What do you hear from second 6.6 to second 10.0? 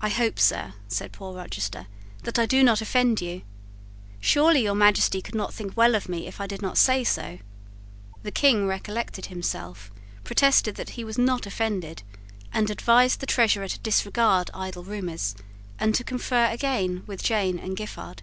not say so." The King recollected himself